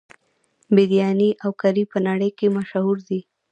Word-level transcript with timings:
بریاني 0.75 1.29
او 1.43 1.51
کري 1.61 1.83
په 1.91 1.97
نړۍ 2.07 2.29
کې 2.37 2.53
مشهور 2.57 2.97
دي. 3.09 3.19